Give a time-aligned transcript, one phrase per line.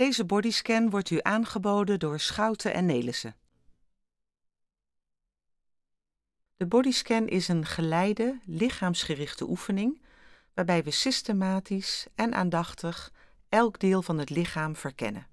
[0.00, 3.36] Deze bodyscan wordt u aangeboden door Schouten en Nelissen.
[6.56, 10.02] De bodyscan is een geleide, lichaamsgerichte oefening
[10.54, 13.12] waarbij we systematisch en aandachtig
[13.48, 15.26] elk deel van het lichaam verkennen.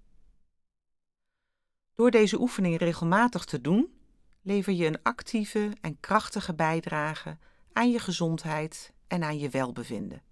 [1.95, 3.99] Door deze oefening regelmatig te doen,
[4.41, 7.37] lever je een actieve en krachtige bijdrage
[7.73, 10.26] aan je gezondheid en aan je welbevinden.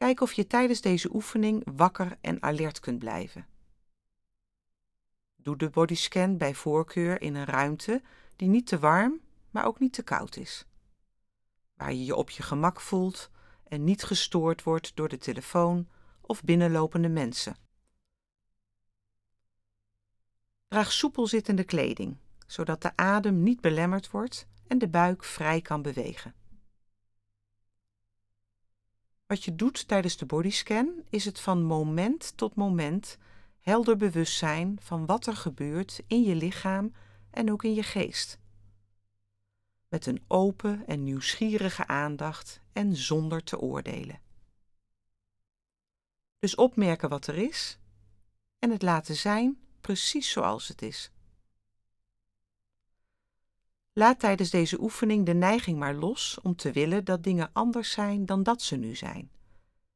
[0.00, 3.46] Kijk of je tijdens deze oefening wakker en alert kunt blijven.
[5.36, 8.02] Doe de bodyscan bij voorkeur in een ruimte
[8.36, 10.66] die niet te warm, maar ook niet te koud is.
[11.74, 13.30] Waar je je op je gemak voelt
[13.64, 15.88] en niet gestoord wordt door de telefoon
[16.20, 17.56] of binnenlopende mensen.
[20.68, 25.82] Draag soepel zittende kleding, zodat de adem niet belemmerd wordt en de buik vrij kan
[25.82, 26.39] bewegen.
[29.30, 33.18] Wat je doet tijdens de bodyscan is het van moment tot moment
[33.60, 36.92] helder bewustzijn van wat er gebeurt in je lichaam
[37.30, 38.38] en ook in je geest.
[39.88, 44.20] Met een open en nieuwsgierige aandacht en zonder te oordelen.
[46.38, 47.78] Dus opmerken wat er is
[48.58, 51.10] en het laten zijn precies zoals het is.
[54.00, 58.26] Laat tijdens deze oefening de neiging maar los om te willen dat dingen anders zijn
[58.26, 59.30] dan dat ze nu zijn.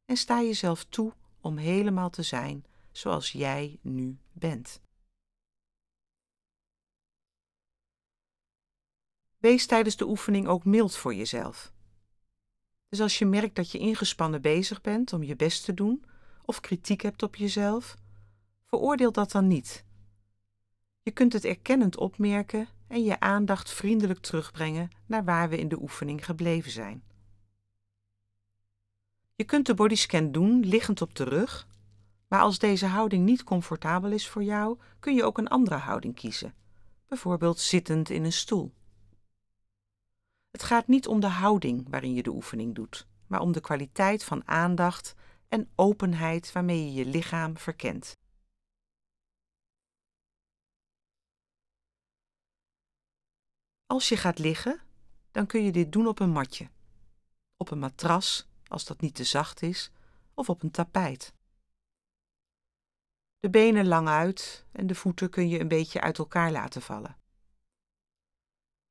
[0.05, 4.80] En sta jezelf toe om helemaal te zijn zoals jij nu bent.
[9.38, 11.72] Wees tijdens de oefening ook mild voor jezelf.
[12.88, 16.05] Dus als je merkt dat je ingespannen bezig bent om je best te doen
[16.44, 17.94] of kritiek hebt op jezelf,
[18.64, 19.84] veroordeel dat dan niet.
[21.02, 25.81] Je kunt het erkennend opmerken en je aandacht vriendelijk terugbrengen naar waar we in de
[25.81, 27.03] oefening gebleven zijn.
[29.34, 31.69] Je kunt de bodyscan doen liggend op de rug,
[32.28, 36.15] maar als deze houding niet comfortabel is voor jou, kun je ook een andere houding
[36.15, 36.55] kiezen,
[37.09, 38.75] bijvoorbeeld zittend in een stoel.
[40.50, 44.25] Het gaat niet om de houding waarin je de oefening doet, maar om de kwaliteit
[44.25, 45.15] van aandacht
[45.49, 48.16] en openheid waarmee je je lichaam verkent.
[53.94, 54.81] Als je gaat liggen,
[55.31, 56.71] dan kun je dit doen op een matje,
[57.56, 59.91] op een matras als dat niet te zacht is,
[60.34, 61.34] of op een tapijt.
[63.38, 67.16] De benen lang uit en de voeten kun je een beetje uit elkaar laten vallen.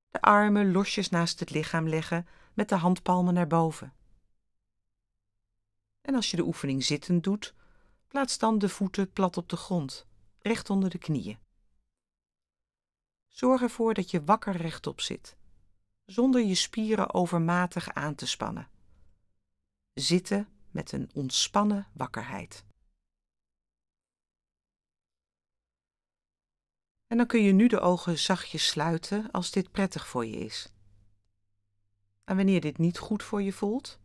[0.09, 3.93] De armen losjes naast het lichaam leggen met de handpalmen naar boven.
[6.01, 7.53] En als je de oefening zittend doet,
[8.07, 10.05] plaats dan de voeten plat op de grond,
[10.39, 11.41] recht onder de knieën.
[13.33, 15.37] Zorg ervoor dat je wakker rechtop zit,
[16.05, 18.69] zonder je spieren overmatig aan te spannen.
[19.93, 22.65] Zitten met een ontspannen wakkerheid.
[27.07, 30.73] En dan kun je nu de ogen zachtjes sluiten als dit prettig voor je is.
[32.23, 33.99] En wanneer dit niet goed voor je voelt,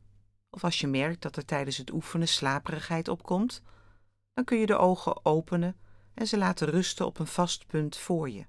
[0.50, 3.62] of als je merkt dat er tijdens het oefenen slaperigheid opkomt,
[4.32, 5.80] dan kun je de ogen openen
[6.14, 8.46] en ze laten rusten op een vast punt voor je.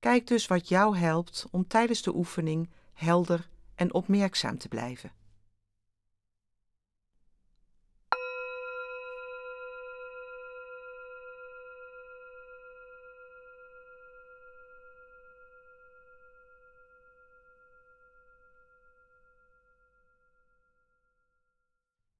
[0.00, 5.12] Kijk dus wat jou helpt om tijdens de oefening helder en opmerkzaam te blijven.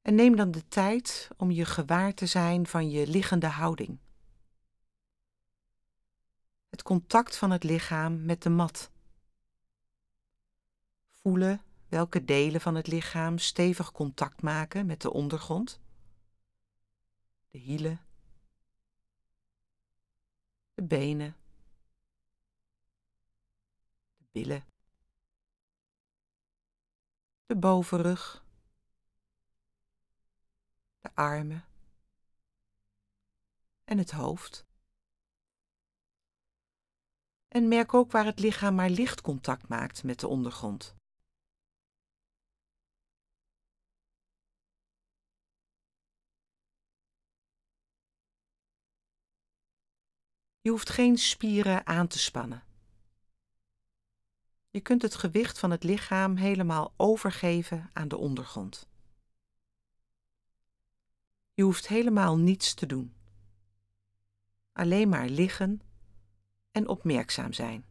[0.02, 3.98] En neem dan de tijd om je gewaar te zijn van je liggende houding
[6.80, 8.90] het contact van het lichaam met de mat.
[11.08, 15.80] Voelen welke delen van het lichaam stevig contact maken met de ondergrond.
[17.50, 18.00] De hielen,
[20.74, 21.36] de benen,
[24.16, 24.64] de billen,
[27.46, 28.44] de bovenrug,
[31.00, 31.64] de armen
[33.84, 34.68] en het hoofd.
[37.50, 40.94] En merk ook waar het lichaam maar licht contact maakt met de ondergrond.
[50.60, 52.64] Je hoeft geen spieren aan te spannen.
[54.70, 58.88] Je kunt het gewicht van het lichaam helemaal overgeven aan de ondergrond.
[61.54, 63.14] Je hoeft helemaal niets te doen.
[64.72, 65.80] Alleen maar liggen
[66.72, 67.84] en opmerkzaam zijn.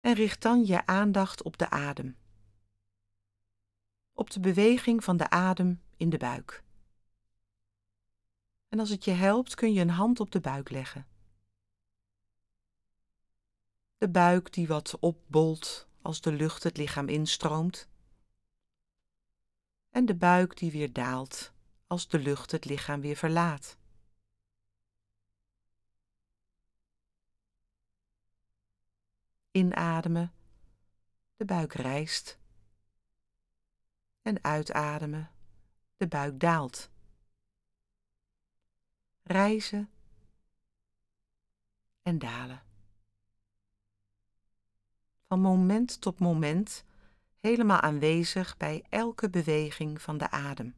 [0.00, 2.16] En richt dan je aandacht op de adem,
[4.12, 6.62] op de beweging van de adem in de buik.
[8.68, 11.06] En als het je helpt, kun je een hand op de buik leggen.
[13.98, 17.88] De buik die wat opbolt als de lucht het lichaam instroomt.
[19.94, 21.52] En de buik die weer daalt
[21.86, 23.76] als de lucht het lichaam weer verlaat.
[29.50, 30.32] Inademen,
[31.36, 32.38] de buik rijst.
[34.22, 35.30] En uitademen,
[35.96, 36.90] de buik daalt.
[39.22, 39.90] Rijzen
[42.02, 42.62] en dalen.
[45.26, 46.84] Van moment tot moment
[47.44, 50.74] helemaal aanwezig bij elke beweging van de adem.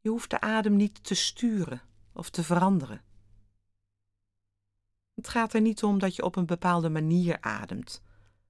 [0.00, 3.04] Je hoeft de adem niet te sturen of te veranderen.
[5.14, 8.02] Het gaat er niet om dat je op een bepaalde manier ademt,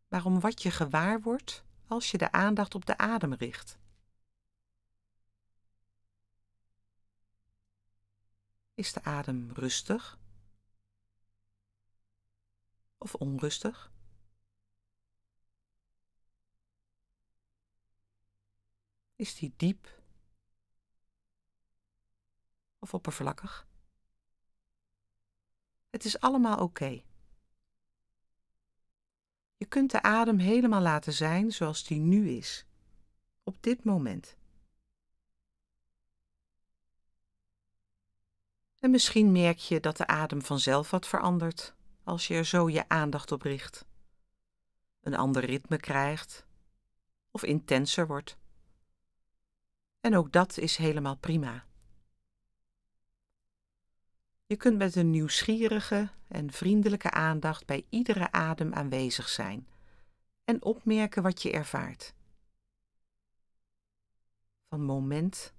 [0.08, 3.78] maar om wat je gewaar wordt als je de aandacht op de adem richt.
[8.74, 10.18] Is de adem rustig
[13.06, 13.93] of onrustig?
[19.17, 20.03] Is die diep
[22.79, 23.67] of oppervlakkig?
[25.91, 27.03] Het is allemaal oké.
[29.56, 32.67] Je kunt de adem helemaal laten zijn zoals die nu is,
[33.43, 34.37] op dit moment.
[38.79, 41.75] En misschien merk je dat de adem vanzelf wat verandert
[42.06, 43.87] als je er zo je aandacht op richt.
[45.00, 46.47] Een ander ritme krijgt
[47.31, 48.38] of intenser wordt.
[50.00, 51.67] En ook dat is helemaal prima.
[54.47, 59.69] Je kunt met een nieuwsgierige en vriendelijke aandacht bij iedere adem aanwezig zijn
[60.44, 62.14] en opmerken wat je ervaart.
[64.69, 65.55] Van moment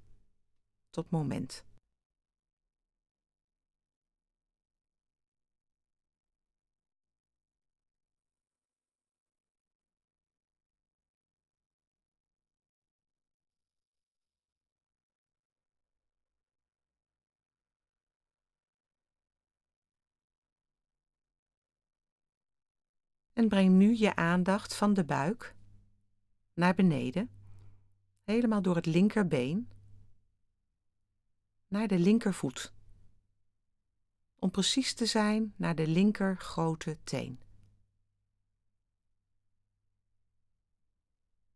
[0.89, 1.65] tot moment.
[23.37, 25.55] En breng nu je aandacht van de buik
[26.53, 27.29] naar beneden,
[28.23, 29.69] helemaal door het linkerbeen,
[31.67, 32.73] naar de linkervoet.
[34.35, 37.39] Om precies te zijn naar de linker grote teen.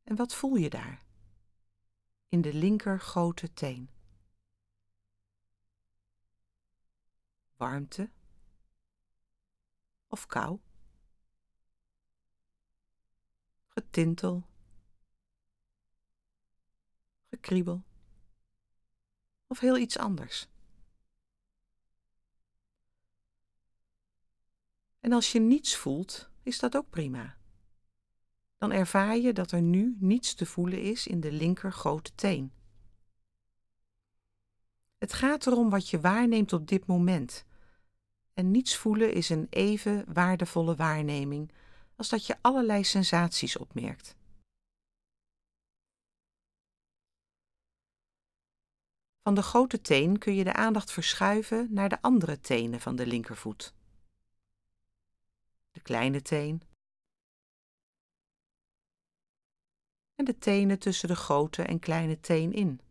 [0.04, 1.04] En wat voel je daar?
[2.28, 3.90] In de linker grote teen.
[7.56, 8.10] Warmte
[10.08, 10.60] of kou?
[13.74, 14.48] Getintel,
[17.30, 17.84] gekriebel
[19.48, 20.48] of heel iets anders.
[25.00, 27.38] En als je niets voelt, is dat ook prima.
[28.58, 32.52] Dan ervaar je dat er nu niets te voelen is in de linker grote teen.
[34.98, 37.46] Het gaat erom wat je waarneemt op dit moment.
[38.34, 41.52] En niets voelen is een even waardevolle waarneming
[42.02, 44.16] als dat je allerlei sensaties opmerkt.
[49.24, 53.08] Van de grote teen kun je de aandacht verschuiven naar de andere tenen van de
[53.08, 53.74] linkervoet.
[55.72, 56.62] De kleine teen.
[60.16, 62.82] En de tenen tussen de grote en kleine teen in.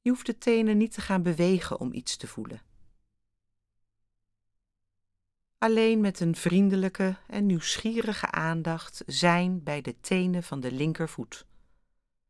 [0.00, 2.70] Je hoeft de tenen niet te gaan bewegen om iets te voelen
[5.62, 11.46] alleen met een vriendelijke en nieuwsgierige aandacht zijn bij de tenen van de linkervoet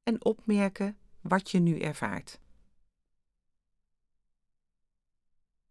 [0.02, 2.40] en opmerken wat je nu ervaart.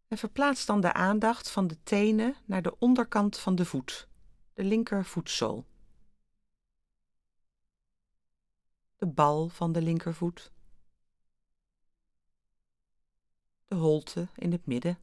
[0.08, 4.08] En verplaats dan de aandacht van de tenen naar de onderkant van de voet,
[4.54, 5.66] de linkervoetzool.
[8.98, 10.52] De bal van de linkervoet.
[13.68, 14.98] De holte in het midden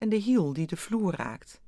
[0.00, 1.60] en de hiel die de vloer raakt.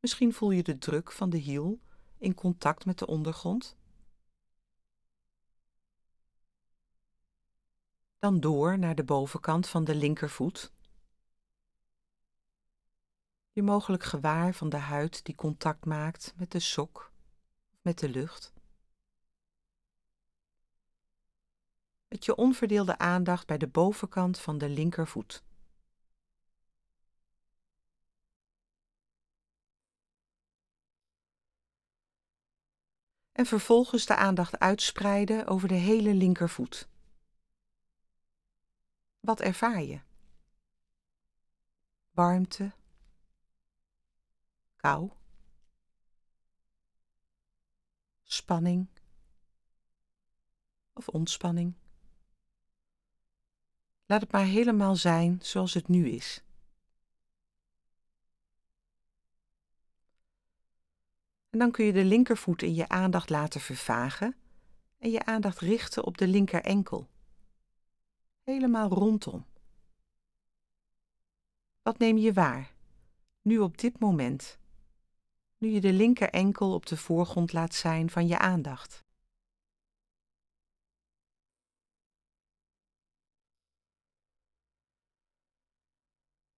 [0.00, 1.80] Misschien voel je de druk van de hiel
[2.18, 3.76] in contact met de ondergrond.
[8.18, 10.72] Dan door naar de bovenkant van de linkervoet.
[13.52, 17.12] Je mogelijk gewaar van de huid die contact maakt met de sok
[17.70, 18.53] of met de lucht.
[22.14, 25.44] Met je onverdeelde aandacht bij de bovenkant van de linkervoet.
[33.32, 36.88] En vervolgens de aandacht uitspreiden over de hele linkervoet.
[39.20, 40.00] Wat ervaar je?
[42.10, 42.72] Warmte,
[44.76, 45.10] kou,
[48.22, 48.88] spanning
[50.92, 51.82] of ontspanning.
[54.06, 56.42] Laat het maar helemaal zijn zoals het nu is.
[61.50, 64.36] En dan kun je de linkervoet in je aandacht laten vervagen
[64.98, 67.08] en je aandacht richten op de linker enkel.
[68.42, 69.44] Helemaal rondom.
[71.82, 72.74] Wat neem je waar,
[73.42, 74.58] nu op dit moment,
[75.58, 79.03] nu je de linker enkel op de voorgrond laat zijn van je aandacht?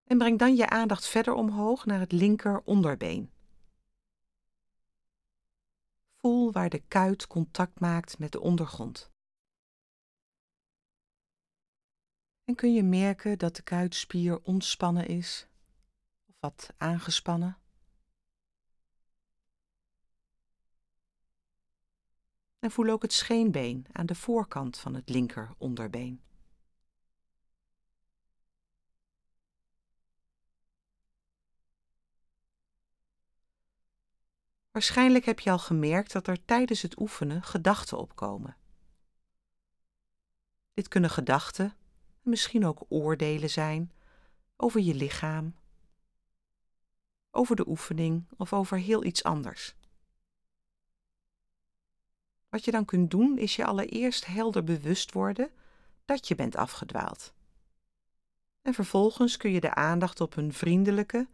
[0.07, 3.31] En breng dan je aandacht verder omhoog naar het linker onderbeen.
[6.17, 9.11] Voel waar de kuit contact maakt met de ondergrond.
[12.45, 15.49] En kun je merken dat de kuitspier ontspannen is
[16.27, 17.59] of wat aangespannen?
[22.59, 26.26] En voel ook het scheenbeen aan de voorkant van het linker onderbeen.
[34.77, 38.57] Waarschijnlijk heb je al gemerkt dat er tijdens het oefenen gedachten opkomen.
[40.75, 41.75] Dit kunnen gedachten,
[42.23, 43.93] misschien ook oordelen zijn,
[44.57, 45.55] over je lichaam,
[47.31, 49.75] over de oefening of over heel iets anders.
[52.49, 55.51] Wat je dan kunt doen is je allereerst helder bewust worden
[56.05, 57.33] dat je bent afgedwaald.
[58.63, 61.29] En vervolgens kun je de aandacht op een vriendelijke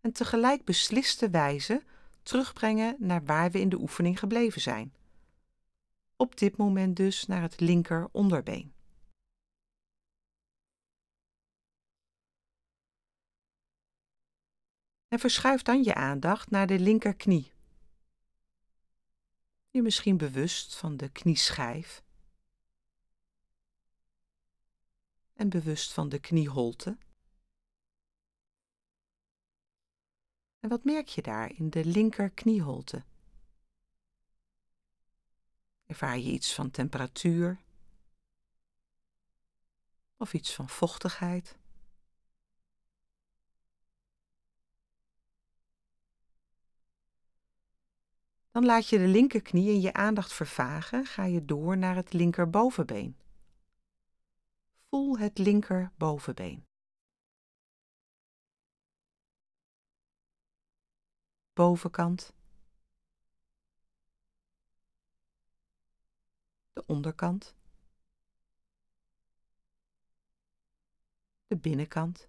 [0.00, 1.82] en tegelijk besliste wijze
[2.28, 4.94] terugbrengen naar waar we in de oefening gebleven zijn.
[6.16, 8.72] Op dit moment dus naar het linker onderbeen.
[15.08, 17.52] En verschuif dan je aandacht naar de linkerknie.
[19.70, 22.02] Je misschien bewust van de knieschijf
[25.34, 26.98] en bewust van de knieholte.
[30.60, 33.04] En wat merk je daar in de linker knieholte?
[35.86, 37.60] Ervaar je iets van temperatuur?
[40.16, 41.58] Of iets van vochtigheid?
[48.50, 53.16] Dan laat je de linkerknie in je aandacht vervagen, ga je door naar het linkerbovenbeen.
[54.88, 56.66] Voel het linkerbovenbeen.
[61.58, 62.32] Bovenkant,
[66.72, 67.54] de onderkant,
[71.46, 72.28] de binnenkant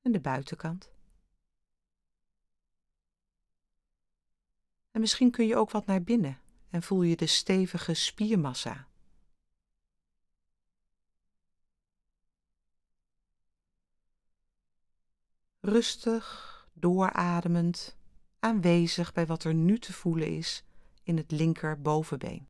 [0.00, 0.90] en de buitenkant.
[4.90, 6.40] En misschien kun je ook wat naar binnen
[6.70, 8.91] en voel je de stevige spiermassa.
[15.62, 17.96] Rustig, doorademend,
[18.38, 20.64] aanwezig bij wat er nu te voelen is
[21.02, 22.48] in het linker bovenbeen.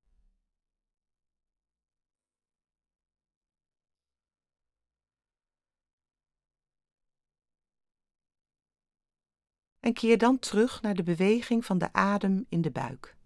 [9.81, 13.17] En keer dan terug naar de beweging van de adem in de buik.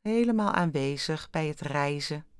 [0.00, 2.31] Helemaal aanwezig bij het reizen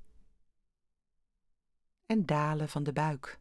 [2.05, 3.39] en dalen van de buik.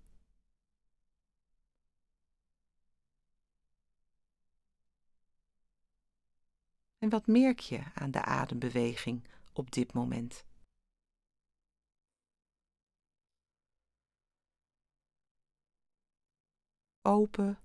[6.99, 10.45] En wat merk je aan de adembeweging op dit moment?
[17.03, 17.59] Open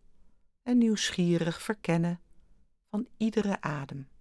[0.62, 2.22] en nieuwsgierig verkennen
[2.90, 4.17] van iedere adem.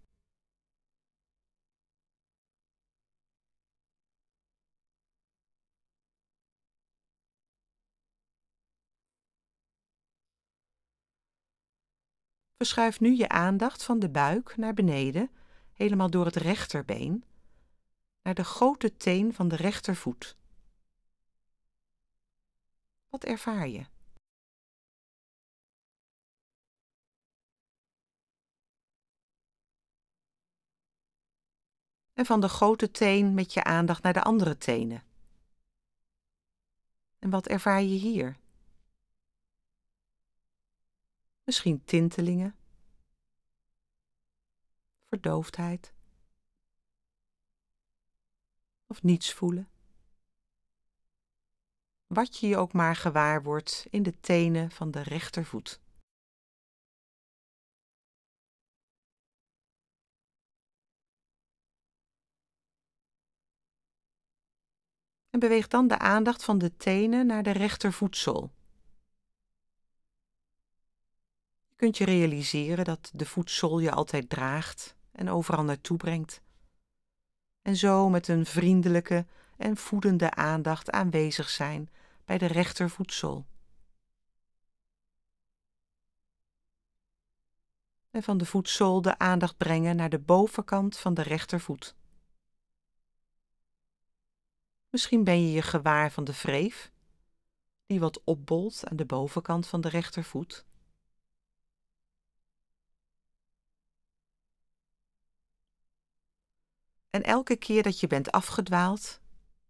[12.56, 15.30] Verschuif nu je aandacht van de buik naar beneden,
[15.72, 17.24] helemaal door het rechterbeen,
[18.22, 20.36] naar de grote teen van de rechtervoet.
[23.08, 23.86] Wat ervaar je?
[32.14, 35.02] En van de grote teen met je aandacht naar de andere tenen.
[37.18, 38.36] En wat ervaar je hier?
[41.46, 42.56] Misschien tintelingen,
[45.04, 45.92] verdoofdheid
[48.86, 49.68] of niets voelen.
[52.06, 55.80] Wat je je ook maar gewaar wordt in de tenen van de rechtervoet.
[65.30, 68.55] En beweeg dan de aandacht van de tenen naar de rechtervoetzool.
[71.76, 76.42] Je kunt je realiseren dat de voetzool je altijd draagt en overal naartoe brengt.
[77.62, 81.90] En zo met een vriendelijke en voedende aandacht aanwezig zijn
[82.24, 83.46] bij de rechtervoetzool.
[88.10, 91.94] En van de voetzool de aandacht brengen naar de bovenkant van de rechtervoet.
[94.90, 96.92] Misschien ben je je gewaar van de wreef,
[97.86, 100.65] die wat opbolt aan de bovenkant van de rechtervoet.
[107.16, 109.20] En elke keer dat je bent afgedwaald,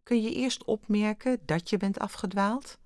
[0.02, 2.78] kun je eerst opmerken dat je bent afgedwaald.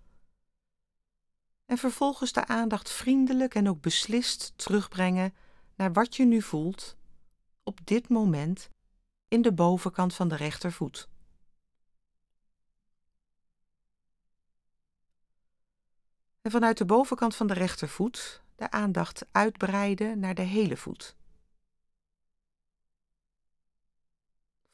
[1.67, 5.35] En vervolgens de aandacht vriendelijk en ook beslist terugbrengen
[5.75, 6.97] naar wat je nu voelt
[7.63, 8.71] op dit moment
[9.29, 11.09] in de bovenkant van de rechtervoet.
[16.43, 21.19] En vanuit de bovenkant van de rechtervoet de aandacht uitbreiden naar de hele voet.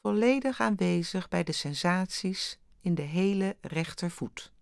[0.07, 4.53] Volledig aanwezig bij de sensaties in de hele rechtervoet.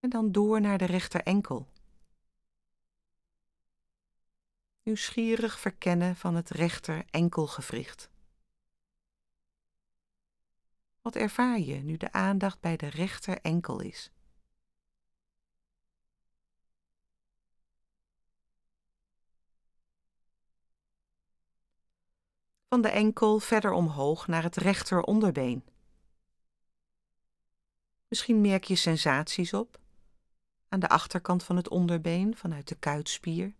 [0.00, 1.68] En dan door naar de rechterenkel.
[4.82, 8.10] nieuwsgierig verkennen van het rechter enkelgewricht.
[11.00, 14.12] Wat ervaar je nu de aandacht bij de rechter enkel is?
[22.74, 25.64] Van de enkel verder omhoog naar het rechter onderbeen.
[28.08, 29.80] Misschien merk je sensaties op
[30.68, 33.54] aan de achterkant van het onderbeen vanuit de kuitspier.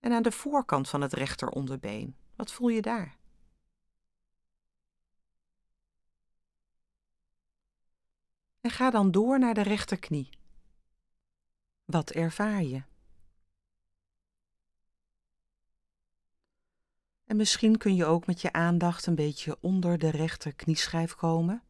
[0.00, 2.16] en aan de voorkant van het rechteronderbeen.
[2.36, 3.16] Wat voel je daar?
[8.60, 10.28] En ga dan door naar de rechterknie.
[11.84, 12.92] Wat ervaar je?
[17.24, 21.62] En misschien kun je ook met je aandacht een beetje onder de rechterknieschijf komen.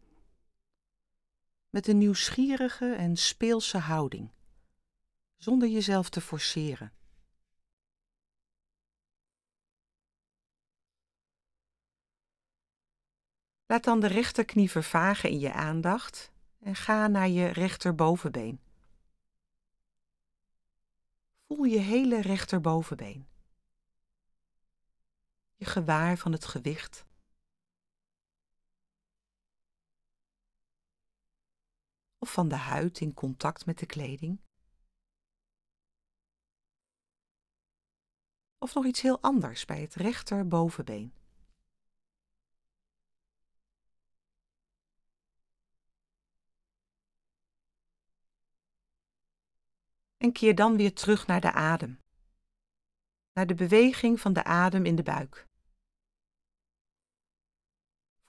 [1.71, 4.31] Met een nieuwsgierige en speelse houding,
[5.37, 6.93] zonder jezelf te forceren.
[13.67, 18.61] Laat dan de rechterknie vervagen in je aandacht en ga naar je rechterbovenbeen.
[21.47, 23.34] Voel je hele rechterbovenbeen.
[25.65, 27.05] Gewaar van het gewicht.
[32.19, 34.41] Of van de huid in contact met de kleding.
[38.59, 41.13] Of nog iets heel anders bij het rechterbovenbeen.
[50.25, 51.99] en keer dan weer terug naar de adem.
[53.33, 55.47] Naar de beweging van de adem in de buik.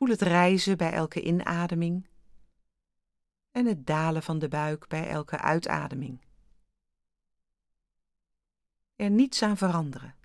[0.06, 2.08] Voel het reizen bij elke inademing
[3.52, 6.22] en het dalen van de buik bij elke uitademing.
[8.96, 10.15] Er niets aan veranderen.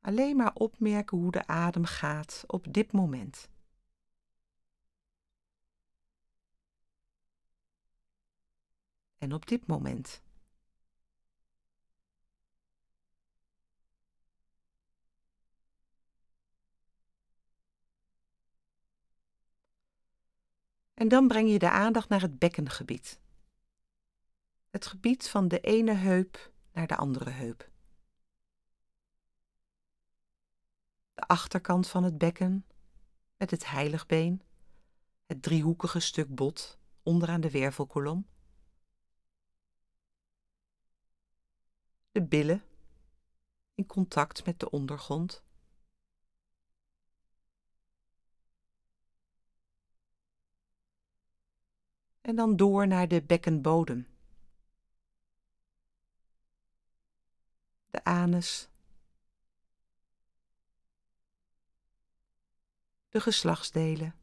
[0.00, 3.48] Alleen maar opmerken hoe de adem gaat op dit moment.
[9.18, 10.22] en op dit moment.
[21.00, 23.20] En dan breng je de aandacht naar het bekkengebied.
[24.70, 27.70] Het gebied van de ene heup naar de andere heup.
[31.14, 32.66] De achterkant van het bekken
[33.36, 34.42] met het heiligbeen,
[35.26, 38.26] het driehoekige stuk bot onderaan de wervelkolom
[42.12, 42.62] de billen
[43.74, 45.42] in contact met de ondergrond.
[52.20, 54.08] En dan door naar de bekkenbodem.
[57.90, 58.68] De anus.
[63.08, 64.14] De geslachtsdelen.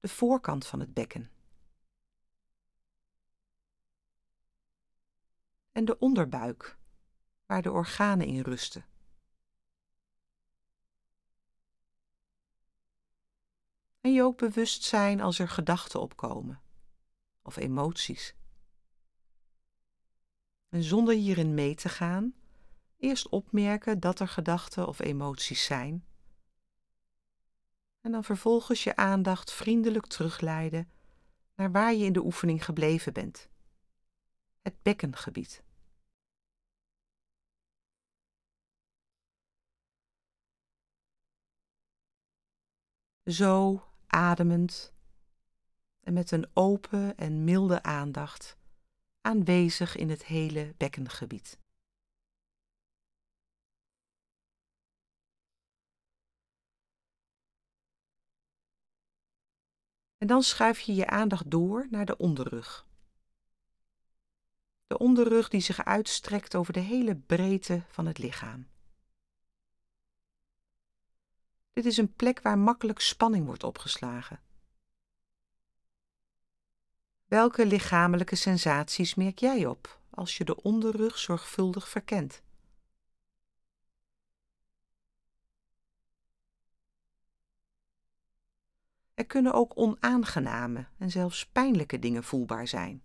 [0.00, 1.30] De voorkant van het bekken.
[5.72, 6.78] En de onderbuik,
[7.46, 8.84] waar de organen in rusten.
[14.00, 16.60] En je ook bewust zijn als er gedachten opkomen
[17.42, 18.34] of emoties.
[20.68, 22.34] En zonder hierin mee te gaan,
[22.96, 26.06] eerst opmerken dat er gedachten of emoties zijn.
[28.00, 30.90] En dan vervolgens je aandacht vriendelijk terugleiden
[31.54, 33.48] naar waar je in de oefening gebleven bent.
[34.62, 35.62] Het bekkengebied.
[43.24, 44.92] Zo ademend
[46.00, 48.56] en met een open en milde aandacht
[49.20, 51.58] aanwezig in het hele bekkengebied.
[60.18, 62.86] En dan schuif je je aandacht door naar de onderrug.
[64.86, 68.66] De onderrug die zich uitstrekt over de hele breedte van het lichaam.
[71.72, 74.40] Dit is een plek waar makkelijk spanning wordt opgeslagen.
[77.24, 82.42] Welke lichamelijke sensaties merk jij op als je de onderrug zorgvuldig verkent?
[89.14, 93.02] Er kunnen ook onaangename en zelfs pijnlijke dingen voelbaar zijn.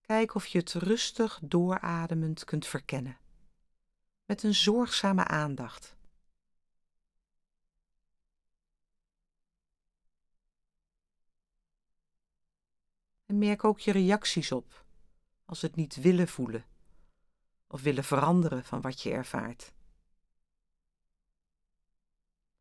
[0.00, 3.18] Kijk of je het rustig doorademend kunt verkennen,
[4.24, 5.93] met een zorgzame aandacht.
[13.26, 14.84] En merk ook je reacties op
[15.44, 16.64] als het niet willen voelen
[17.66, 19.72] of willen veranderen van wat je ervaart.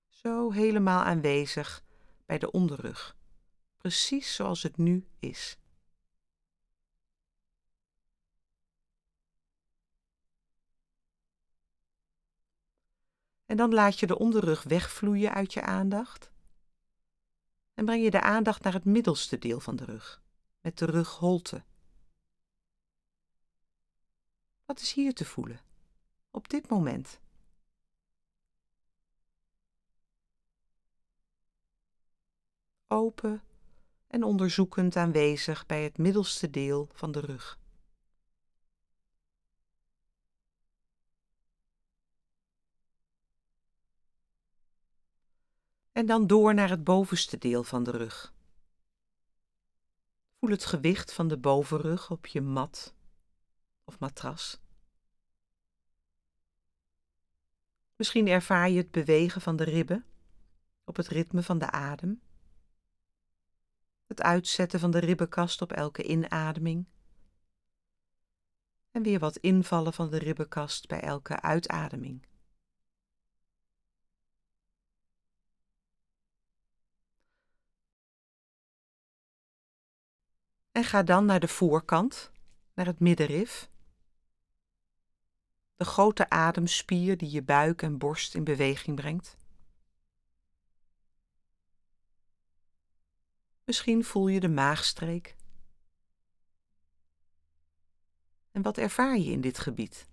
[0.07, 1.83] Zo helemaal aanwezig
[2.25, 3.17] bij de onderrug,
[3.77, 5.57] precies zoals het nu is.
[13.45, 16.31] En dan laat je de onderrug wegvloeien uit je aandacht.
[17.73, 20.22] En breng je de aandacht naar het middelste deel van de rug
[20.63, 21.63] met de rugholte.
[24.65, 25.61] Wat is hier te voelen,
[26.31, 27.19] op dit moment?
[32.87, 33.43] Open
[34.07, 37.59] en onderzoekend aanwezig bij het middelste deel van de rug.
[45.91, 48.33] En dan door naar het bovenste deel van de rug.
[50.43, 52.93] Voel het gewicht van de bovenrug op je mat
[53.83, 54.61] of matras.
[57.95, 60.05] Misschien ervaar je het bewegen van de ribben
[60.83, 62.21] op het ritme van de adem.
[64.05, 66.85] Het uitzetten van de ribbenkast op elke inademing.
[68.91, 72.25] En weer wat invallen van de ribbenkast bij elke uitademing.
[80.73, 82.31] En ga dan naar de voorkant,
[82.73, 83.69] naar het middenrif.
[85.75, 89.37] De grote ademspier die je buik en borst in beweging brengt.
[93.63, 95.35] Misschien voel je de maagstreek.
[98.51, 100.07] En wat ervaar je in dit gebied?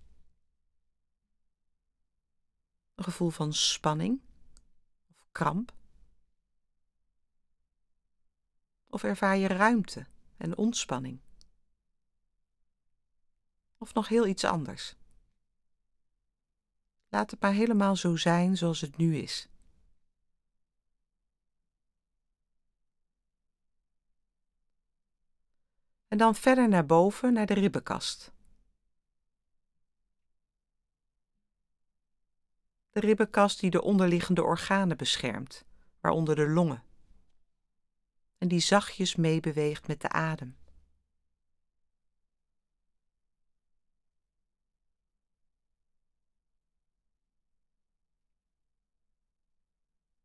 [2.95, 4.21] Een gevoel van spanning
[5.09, 5.73] of kramp?
[8.87, 10.05] Of ervaar je ruimte?
[10.41, 11.19] En ontspanning.
[13.77, 14.95] Of nog heel iets anders.
[17.09, 19.49] Laat het maar helemaal zo zijn zoals het nu is.
[26.07, 28.31] En dan verder naar boven naar de ribbenkast.
[32.89, 35.65] De ribbenkast die de onderliggende organen beschermt,
[35.99, 36.83] waaronder de longen
[38.41, 40.57] en die zachtjes meebeweegt met de adem.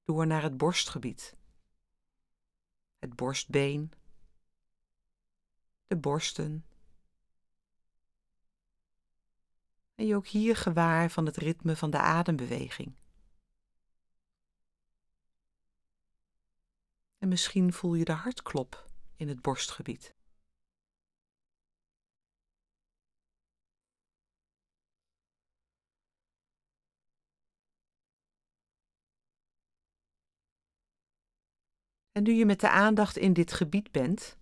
[0.04, 1.36] Door naar het borstgebied.
[2.98, 3.92] het borstbeen,
[5.86, 6.66] de borsten.
[9.94, 12.96] En je ook hier gewaar van het ritme van de adembeweging.
[17.18, 20.14] En misschien voel je de hartklop in het borstgebied.
[32.12, 34.36] En nu je met de aandacht in dit gebied bent,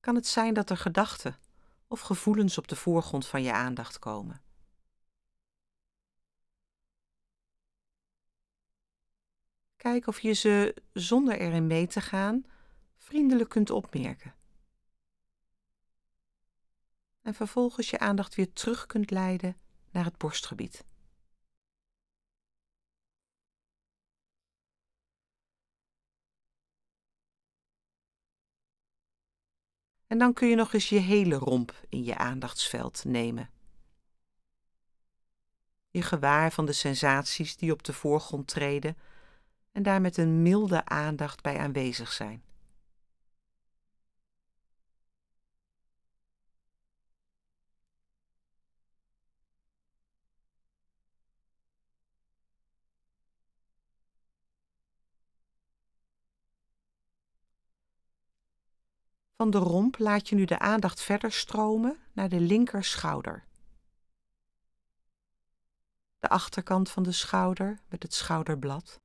[0.00, 1.38] kan het zijn dat er gedachten
[1.86, 4.42] of gevoelens op de voorgrond van je aandacht komen.
[9.84, 12.44] Kijk of je ze, zonder erin mee te gaan,
[12.96, 14.34] vriendelijk kunt opmerken.
[17.22, 19.56] En vervolgens je aandacht weer terug kunt leiden
[19.90, 20.84] naar het borstgebied.
[30.06, 33.50] En dan kun je nog eens je hele romp in je aandachtsveld nemen.
[35.90, 38.96] Je gewaar van de sensaties die op de voorgrond treden
[39.74, 42.42] en daar met een milde aandacht bij aanwezig zijn.
[59.36, 63.44] Van de romp laat je nu de aandacht verder stromen naar de linker schouder.
[66.18, 69.02] De achterkant van de schouder met het schouderblad.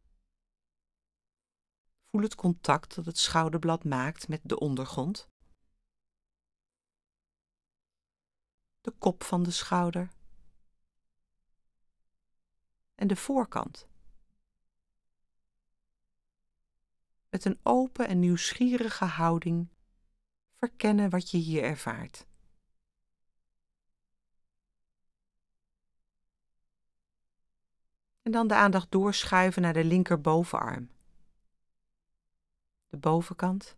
[2.12, 5.30] Voel het contact dat het schouderblad maakt met de ondergrond.
[8.82, 10.10] De kop van de schouder.
[12.96, 13.88] En de voorkant.
[17.30, 19.68] Met een open en nieuwsgierige houding
[20.56, 22.28] verkennen wat je hier ervaart.
[28.22, 30.99] En dan de aandacht doorschuiven naar de linkerbovenarm.
[32.90, 33.78] De bovenkant.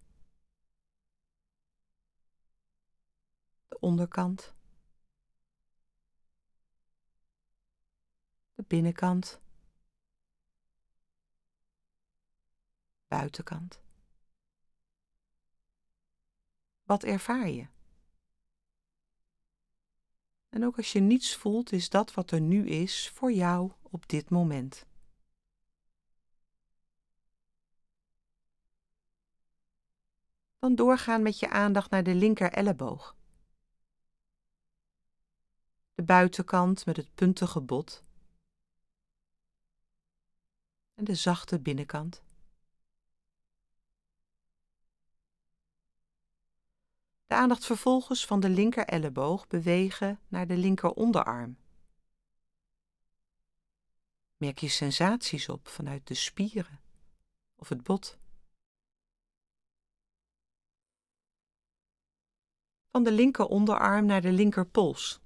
[3.68, 4.54] De onderkant.
[8.56, 9.42] De binnenkant.
[13.08, 13.82] Buitenkant.
[16.84, 17.68] Wat ervaar je?
[20.50, 24.08] En ook als je niets voelt, is dat wat er nu is voor jou op
[24.08, 24.86] dit moment.
[30.62, 33.16] Dan doorgaan met je aandacht naar de linker elleboog.
[35.94, 38.04] De buitenkant met het puntige bot.
[40.94, 42.24] En de zachte binnenkant.
[47.26, 51.58] De aandacht vervolgens van de linker elleboog bewegen naar de linker onderarm.
[54.38, 56.82] Merk je sensaties op vanuit de spieren
[57.56, 58.21] of het bot.
[62.92, 65.22] Van de linker onderarm naar de linkerpols.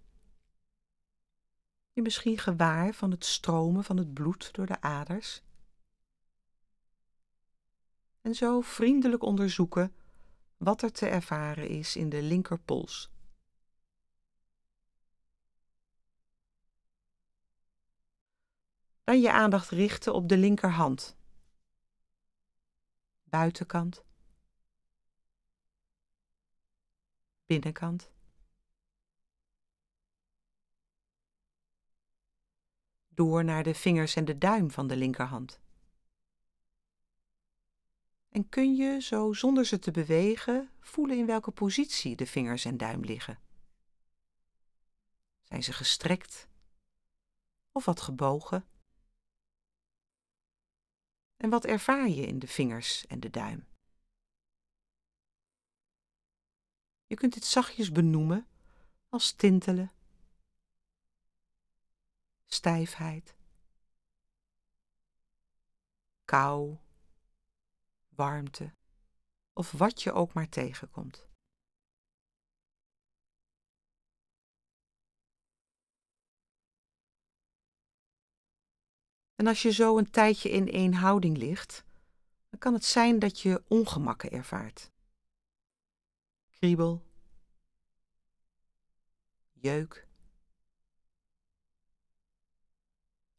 [1.93, 5.43] Je misschien gewaar van het stromen van het bloed door de aders.
[8.21, 9.95] En zo vriendelijk onderzoeken
[10.57, 13.11] wat er te ervaren is in de linkerpols.
[19.03, 21.17] Dan je aandacht richten op de linkerhand.
[23.23, 24.03] Buitenkant.
[27.45, 28.11] Binnenkant.
[33.07, 35.59] Door naar de vingers en de duim van de linkerhand.
[38.29, 42.77] En kun je, zo zonder ze te bewegen, voelen in welke positie de vingers en
[42.77, 43.39] duim liggen.
[45.43, 46.47] Zijn ze gestrekt
[47.71, 48.65] of wat gebogen?
[51.37, 53.74] En wat ervaar je in de vingers en de duim?
[57.07, 58.47] Je kunt dit zachtjes benoemen
[59.09, 59.91] als tintelen,
[62.45, 63.35] stijfheid,
[66.25, 66.77] kou
[68.09, 68.73] warmte
[69.53, 71.27] of wat je ook maar tegenkomt.
[79.35, 81.83] En als je zo een tijdje in één houding ligt,
[82.49, 84.93] dan kan het zijn dat je ongemakken ervaart.
[86.59, 87.05] Kriebel,
[89.53, 90.07] jeuk,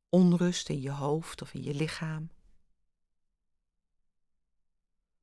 [0.08, 2.30] onrust in je hoofd of in je lichaam.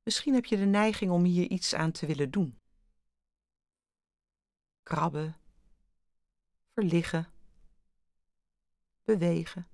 [0.02, 2.58] Misschien heb je de neiging om hier iets aan te willen doen.
[4.82, 5.36] Krabben,
[6.72, 7.28] verliggen,
[9.04, 9.68] bewegen.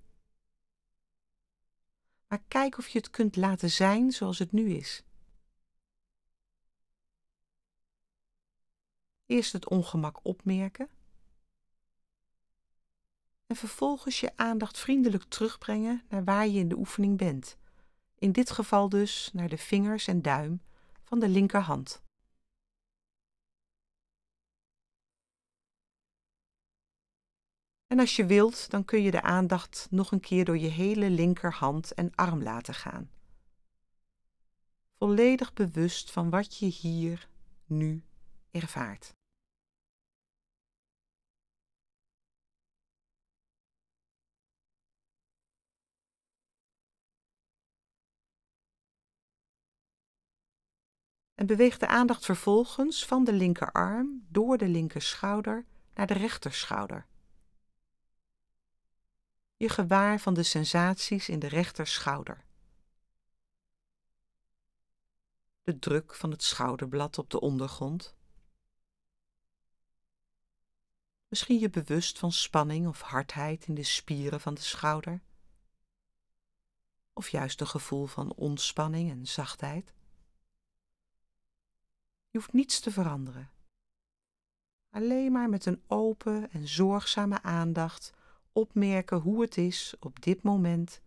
[2.29, 5.03] Maar kijk of je het kunt laten zijn zoals het nu is.
[9.31, 10.89] Eerst het ongemak opmerken
[13.47, 17.59] en vervolgens je aandacht vriendelijk terugbrengen naar waar je in de oefening bent.
[18.19, 20.63] In dit geval dus naar de vingers en duim
[21.03, 22.03] van de linkerhand.
[27.87, 31.11] En als je wilt, dan kun je de aandacht nog een keer door je hele
[31.11, 33.11] linkerhand en arm laten gaan.
[34.95, 37.29] Volledig bewust van wat je hier,
[37.65, 38.05] nu
[38.51, 39.19] ervaart.
[51.41, 57.07] En beweeg de aandacht vervolgens van de linkerarm door de linkerschouder naar de rechterschouder.
[59.57, 62.45] Je gewaar van de sensaties in de rechterschouder.
[65.63, 68.15] De druk van het schouderblad op de ondergrond.
[71.29, 75.23] Misschien je bewust van spanning of hardheid in de spieren van de schouder.
[77.13, 79.95] Of juist een gevoel van ontspanning en zachtheid.
[82.31, 83.51] Je hoeft niets te veranderen.
[84.91, 88.13] Alleen maar met een open en zorgzame aandacht
[88.53, 91.01] opmerken hoe het is op dit moment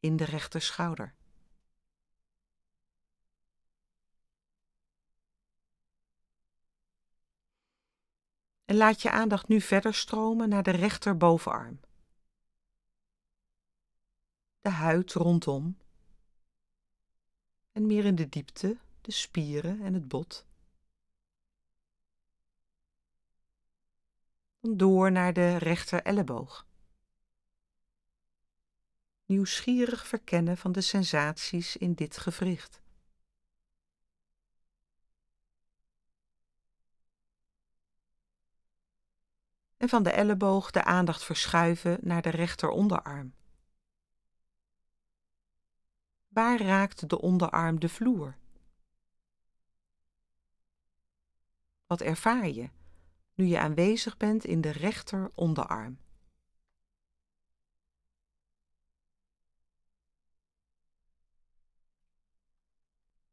[0.00, 1.14] in de rechterschouder.
[8.64, 11.80] En laat je aandacht nu verder stromen naar de rechterbovenarm.
[14.60, 15.78] De huid rondom.
[17.72, 20.50] En meer in de diepte, de spieren en het bot.
[24.62, 26.66] Door naar de rechter elleboog.
[29.24, 32.80] Nieuwsgierig verkennen van de sensaties in dit gewricht.
[39.76, 43.34] En van de elleboog de aandacht verschuiven naar de rechter onderarm.
[46.28, 48.36] Waar raakt de onderarm de vloer?
[51.86, 52.70] Wat ervaar je?
[53.46, 55.98] Je aanwezig bent in de rechter onderarm.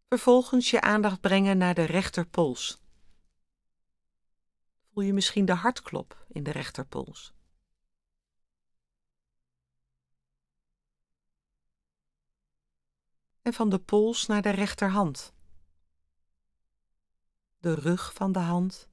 [0.07, 2.81] Vervolgens je aandacht brengen naar de rechterpols.
[4.91, 7.33] Voel je misschien de hartklop in de rechterpols?
[13.41, 15.33] En van de pols naar de rechterhand.
[17.57, 18.88] De rug van de hand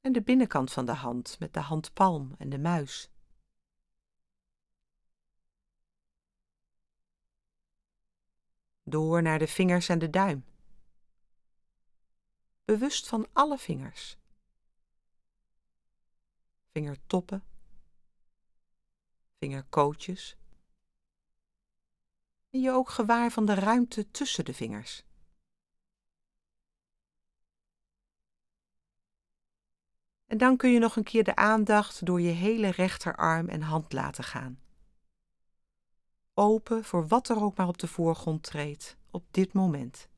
[0.00, 3.10] en de binnenkant van de hand met de handpalm en de muis.
[8.82, 10.44] Door naar de vingers en de duim.
[12.64, 14.18] Bewust van alle vingers.
[16.72, 17.44] Vingertoppen,
[19.38, 20.36] vingerkootjes.
[22.50, 25.07] En je ook gewaar van de ruimte tussen de vingers.
[30.28, 33.92] En dan kun je nog een keer de aandacht door je hele rechterarm en hand
[33.92, 34.58] laten gaan.
[36.34, 40.08] Open voor wat er ook maar op de voorgrond treedt op dit moment.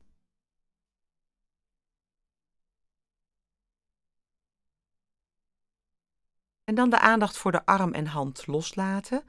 [6.63, 9.23] En dan de aandacht voor de arm en hand loslaten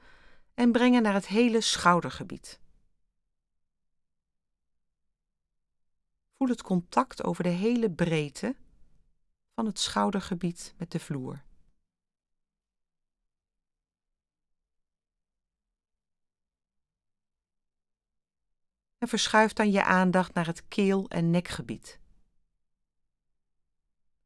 [0.53, 2.59] en brengen naar het hele schoudergebied.
[6.33, 8.55] Voel het contact over de hele breedte
[9.53, 11.43] van het schoudergebied met de vloer.
[18.97, 21.99] En verschuif dan je aandacht naar het keel- en nekgebied.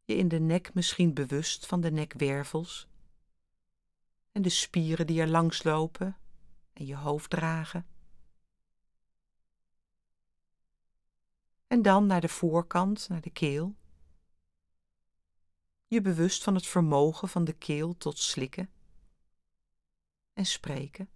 [0.04, 2.88] Je in de nek misschien bewust van de nekwervels
[4.32, 6.18] en de spieren die er langs lopen
[6.74, 7.88] en je hoofd dragen.
[11.68, 13.76] En dan naar de voorkant, naar de keel
[15.88, 18.70] je bewust van het vermogen van de keel tot slikken
[20.34, 21.10] en spreken.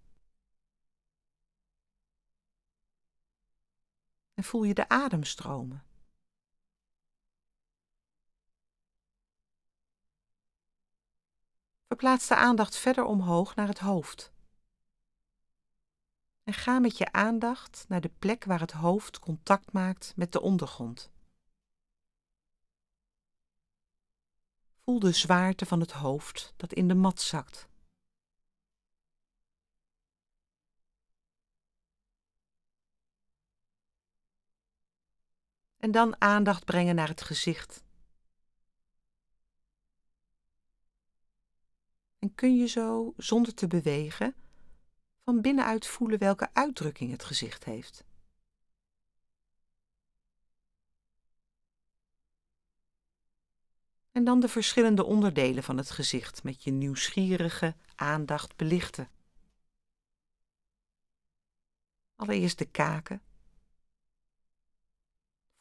[4.34, 5.84] En voel je de adem stromen.
[11.86, 14.32] Verplaats de aandacht verder omhoog naar het hoofd.
[16.42, 20.40] En ga met je aandacht naar de plek waar het hoofd contact maakt met de
[20.40, 21.11] ondergrond.
[24.84, 27.68] Voel de zwaarte van het hoofd dat in de mat zakt.
[35.76, 37.84] En dan aandacht brengen naar het gezicht.
[42.18, 44.34] En kun je zo, zonder te bewegen,
[45.24, 48.04] van binnenuit voelen welke uitdrukking het gezicht heeft.
[54.12, 59.10] En dan de verschillende onderdelen van het gezicht met je nieuwsgierige aandacht belichten.
[62.16, 63.22] Allereerst de kaken.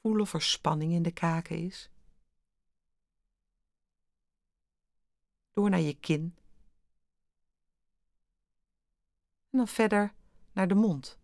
[0.02, 1.89] Voel of er spanning in de kaken is.
[5.52, 6.36] Door naar je kin.
[9.49, 10.14] En dan verder
[10.52, 11.20] naar de mond.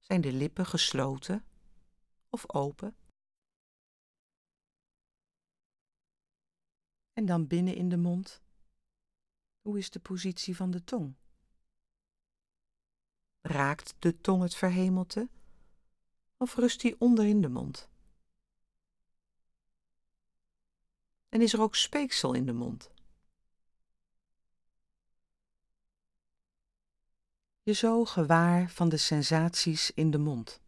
[0.00, 1.44] Zijn de lippen gesloten
[2.28, 2.96] of open?
[7.14, 8.42] En dan binnen in de mond.
[9.60, 11.14] Hoe is de positie van de tong?
[13.40, 15.28] Raakt de tong het verhemelte
[16.36, 17.88] of rust die onder in de mond?
[21.28, 22.90] En is er ook speeksel in de mond?
[27.62, 30.60] Je zo gewaar van de sensaties in de mond.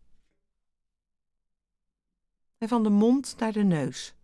[2.59, 4.16] En van de mond naar de neus.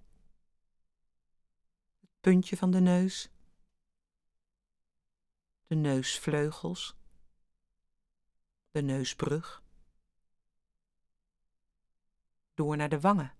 [2.23, 3.31] Puntje van de neus.
[5.67, 6.97] De neusvleugels.
[8.71, 9.63] De neusbrug.
[12.55, 13.35] Door naar de wangen.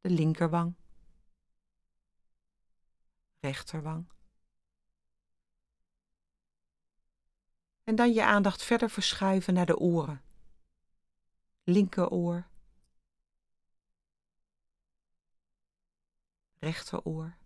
[0.00, 0.74] De linkerwang.
[3.40, 4.08] Rechterwang.
[7.84, 10.22] En dan je aandacht verder verschuiven naar de oren.
[11.64, 12.52] Linkeroor.
[16.64, 17.36] Rechteroor.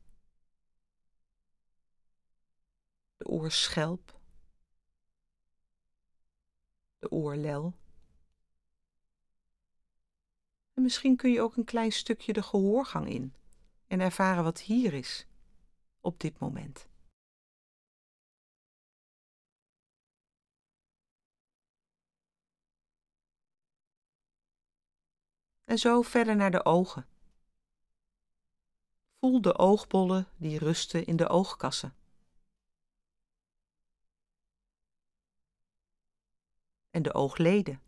[3.17, 4.21] De oorschelp.
[6.99, 7.75] De oorlel.
[10.75, 13.35] En misschien kun je ook een klein stukje de gehoorgang in
[13.87, 15.27] en ervaren wat hier is
[16.01, 16.89] op dit moment.
[25.65, 27.18] En zo verder naar de ogen.
[29.29, 31.95] De oogbollen die rusten in de oogkassen.
[36.91, 37.81] En de oogleden.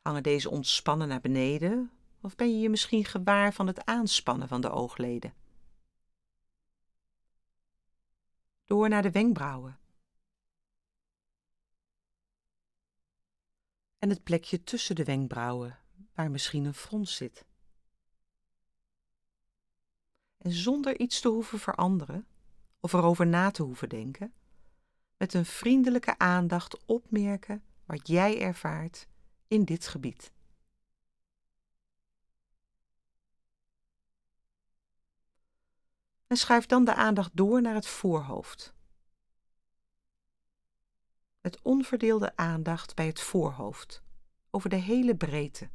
[0.00, 1.90] Hangen deze ontspannen naar beneden
[2.20, 5.34] of ben je je misschien gewaar van het aanspannen van de oogleden?
[8.64, 9.78] Door naar de wenkbrauwen.
[13.98, 15.78] En het plekje tussen de wenkbrauwen,
[16.14, 17.44] waar misschien een frons zit.
[20.38, 22.26] En zonder iets te hoeven veranderen
[22.80, 24.32] of erover na te hoeven denken,
[25.16, 29.08] met een vriendelijke aandacht opmerken wat jij ervaart
[29.48, 30.32] in dit gebied.
[36.26, 38.74] En schuif dan de aandacht door naar het voorhoofd.
[41.40, 44.02] Met onverdeelde aandacht bij het voorhoofd,
[44.50, 45.70] over de hele breedte.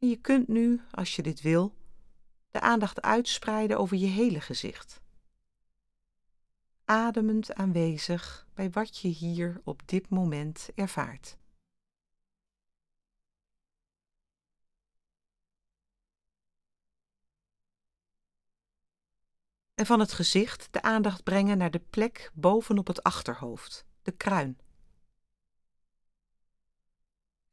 [0.00, 1.74] En je kunt nu, als je dit wil,
[2.50, 5.00] de aandacht uitspreiden over je hele gezicht.
[6.84, 11.38] Ademend aanwezig bij wat je hier op dit moment ervaart.
[19.74, 24.58] En van het gezicht de aandacht brengen naar de plek bovenop het achterhoofd, de kruin.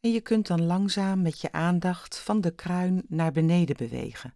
[0.07, 4.33] En je kunt dan langzaam met je aandacht van de kruin naar beneden bewegen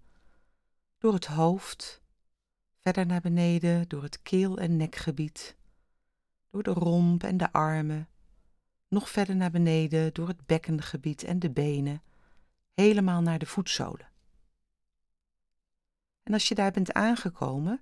[0.97, 2.01] door het hoofd,
[2.79, 5.55] verder naar beneden door het keel- en nekgebied,
[6.49, 8.09] door de romp en de armen,
[8.87, 12.01] nog verder naar beneden door het bekkengebied en de benen,
[12.73, 14.09] helemaal naar de voetzolen.
[16.23, 17.81] En als je daar bent aangekomen,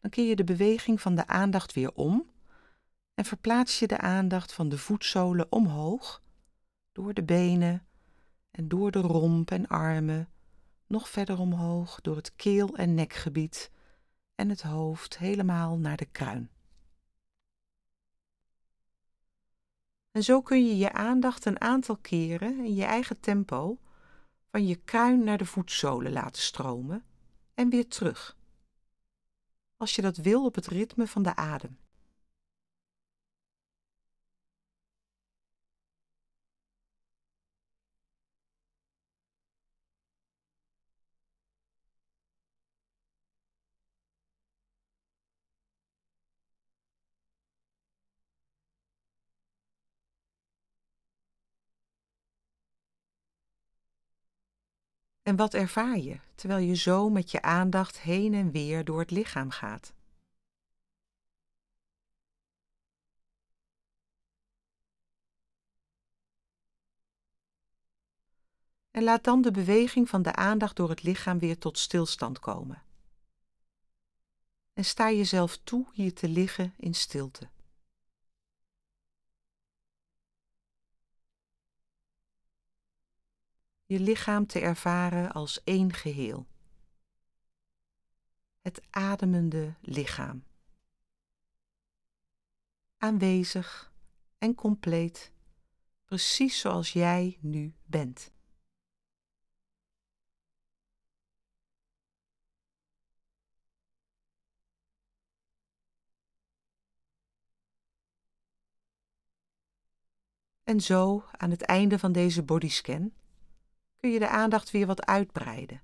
[0.00, 2.30] dan keer je de beweging van de aandacht weer om
[3.14, 6.21] en verplaats je de aandacht van de voetzolen omhoog,
[6.92, 7.86] door de benen
[8.50, 10.28] en door de romp en armen,
[10.86, 13.70] nog verder omhoog door het keel- en nekgebied
[14.34, 16.50] en het hoofd helemaal naar de kruin.
[20.10, 23.78] En zo kun je je aandacht een aantal keren in je eigen tempo
[24.50, 27.04] Van je kruin naar de voetzolen laten stromen
[27.54, 28.36] en weer terug.
[29.76, 31.78] Als je dat wil op het ritme van de adem.
[55.22, 59.10] En wat ervaar je terwijl je zo met je aandacht heen en weer door het
[59.10, 59.94] lichaam gaat?
[68.90, 72.82] En laat dan de beweging van de aandacht door het lichaam weer tot stilstand komen.
[74.72, 77.48] En sta jezelf toe hier te liggen in stilte.
[83.92, 86.46] Je lichaam te ervaren als één geheel.
[88.60, 90.44] Het ademende lichaam.
[92.96, 93.92] Aanwezig
[94.38, 95.32] en compleet,
[96.04, 98.30] precies zoals jij nu bent.
[110.62, 113.12] En zo, aan het einde van deze bodyscan,
[114.02, 115.82] kun je de aandacht weer wat uitbreiden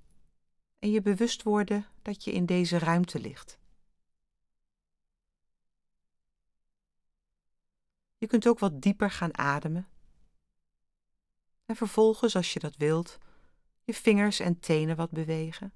[0.78, 3.58] en je bewust worden dat je in deze ruimte ligt.
[8.16, 9.88] Je kunt ook wat dieper gaan ademen.
[11.64, 13.18] En vervolgens, als je dat wilt,
[13.84, 15.72] je vingers en tenen wat bewegen.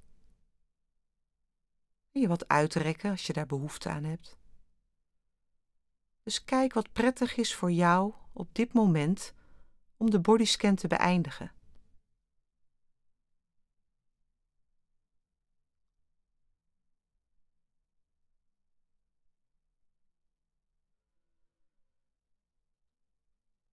[2.12, 4.36] En je wat uitrekken als je daar behoefte aan hebt.
[6.22, 9.34] Dus kijk wat prettig is voor jou op dit moment
[9.96, 11.52] om de bodyscan te beëindigen.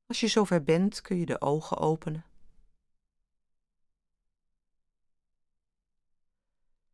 [0.10, 2.26] Als je zover bent, kun je de ogen openen.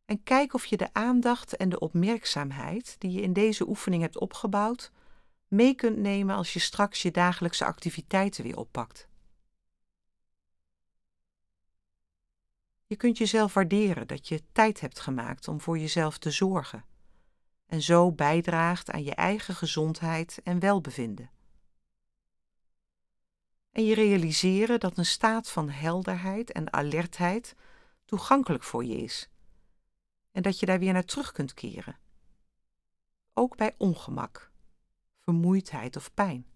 [0.04, 4.18] En kijk of je de aandacht en de opmerkzaamheid die je in deze oefening hebt
[4.18, 4.92] opgebouwd,
[5.48, 9.08] mee kunt nemen als je straks je dagelijkse activiteiten weer oppakt.
[12.86, 16.84] Je kunt jezelf waarderen dat je tijd hebt gemaakt om voor jezelf te zorgen
[17.66, 21.30] en zo bijdraagt aan je eigen gezondheid en welbevinden
[23.76, 27.54] en je realiseren dat een staat van helderheid en alertheid
[28.04, 29.28] toegankelijk voor je is
[30.32, 31.98] en dat je daar weer naar terug kunt keren.
[33.32, 34.50] Ook bij ongemak,
[35.18, 36.46] vermoeidheid of pijn.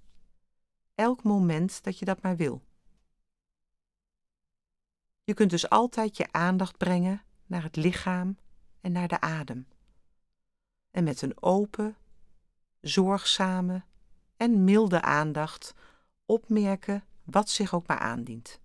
[0.94, 2.62] Elk moment dat je dat maar wil.
[5.24, 8.38] Je kunt dus altijd je aandacht brengen naar het lichaam
[8.80, 9.68] en naar de adem.
[10.90, 11.96] En met een open,
[12.80, 13.82] zorgzame
[14.36, 15.74] en milde aandacht
[16.24, 18.60] opmerken wat zich ook maar aandient.